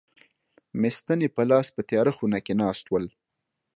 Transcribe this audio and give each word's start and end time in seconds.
مې 0.79 0.89
ستنې 0.97 1.27
په 1.35 1.41
لاس 1.49 1.67
په 1.75 1.81
تیاره 1.89 2.11
خونه 2.17 2.39
کې 2.45 2.53
ناست 2.61 2.85
ول. 2.89 3.05